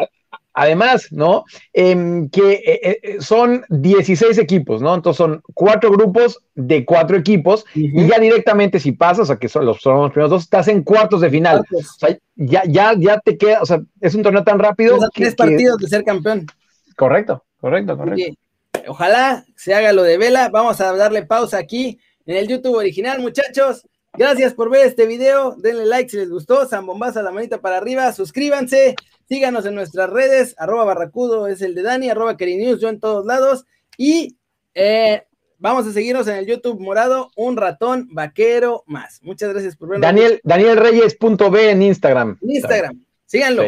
Además, 0.59 1.09
¿no? 1.11 1.45
Em, 1.75 2.31
que 2.31 2.53
eh, 2.53 3.01
eh, 3.03 3.17
son 3.21 3.63
16 3.69 4.39
equipos, 4.39 4.81
¿no? 4.81 4.95
Entonces 4.95 5.19
son 5.19 5.43
cuatro 5.53 5.91
grupos 5.91 6.41
de 6.55 6.87
cuatro 6.87 7.19
equipos 7.19 7.67
y 7.75 8.07
ya 8.07 8.19
directamente 8.19 8.81
si 8.81 8.93
pasas, 8.93 9.25
o 9.25 9.27
sea, 9.27 9.37
que 9.37 9.51
son 9.51 9.67
los, 9.67 9.83
son 9.83 9.99
los 9.99 10.13
primeros 10.13 10.31
dos, 10.31 10.43
estás 10.45 10.69
en 10.69 10.83
cuartos 10.83 11.21
de 11.21 11.29
final. 11.29 11.63
O 11.71 11.83
sea, 11.99 12.17
ya, 12.37 12.63
ya, 12.67 12.95
ya 12.99 13.21
te 13.21 13.37
queda, 13.37 13.61
o 13.61 13.67
sea, 13.67 13.83
es 14.01 14.15
un 14.15 14.23
torneo 14.23 14.45
tan 14.45 14.59
rápido. 14.59 14.97
que, 15.13 15.25
tres 15.25 15.35
partidos 15.35 15.77
de 15.77 15.89
ser 15.89 16.05
campeón. 16.05 16.47
Correcto, 16.97 17.45
correcto, 17.61 17.97
correcto. 17.97 18.39
Ojalá 18.89 19.45
se 19.55 19.75
haga 19.75 19.93
lo 19.93 20.03
de 20.03 20.19
Vela. 20.19 20.49
Vamos 20.49 20.81
a 20.81 20.97
darle 20.97 21.25
pausa 21.25 21.59
aquí 21.59 21.99
en 22.25 22.37
el 22.37 22.49
YouTube 22.49 22.77
original, 22.77 23.21
muchachos. 23.21 23.87
Gracias 24.15 24.55
por 24.55 24.71
ver 24.71 24.87
este 24.87 25.07
video. 25.07 25.57
Denle 25.57 25.85
like 25.85 26.09
si 26.09 26.17
les 26.17 26.31
gustó. 26.31 26.67
Zambombaza 26.67 27.23
la 27.23 27.31
manita 27.31 27.61
para 27.61 27.77
arriba. 27.77 28.11
Suscríbanse. 28.13 28.97
Síganos 29.29 29.67
en 29.67 29.75
nuestras 29.75 30.09
redes. 30.09 30.55
Arroba 30.59 30.85
Barracudo 30.85 31.47
es 31.49 31.61
el 31.61 31.75
de 31.75 31.83
Dani. 31.83 32.09
Arroba 32.09 32.35
News, 32.39 32.81
yo 32.81 32.89
en 32.89 32.99
todos 32.99 33.27
lados. 33.27 33.67
Y 33.99 34.37
eh, 34.75 35.25
vamos 35.59 35.87
a 35.87 35.93
seguirnos 35.93 36.27
en 36.29 36.37
el 36.37 36.47
YouTube 36.47 36.81
morado. 36.81 37.31
Un 37.37 37.59
ratón 37.59 38.09
vaquero 38.11 38.85
más. 38.87 39.21
Muchas 39.23 39.53
gracias 39.53 39.77
por 39.77 39.91
verlo. 39.91 40.07
Daniel, 40.07 40.41
Daniel 40.45 40.79
Reyes.b 40.79 41.71
en 41.71 41.83
Instagram. 41.83 42.39
En 42.41 42.51
Instagram. 42.53 43.05
Síganlo. 43.27 43.65